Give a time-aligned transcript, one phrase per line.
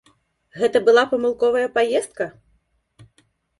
[0.61, 2.31] Гэта была памылковая паездка?